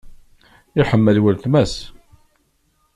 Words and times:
Iḥemmel 0.81 1.17
wletma-s. 1.23 1.75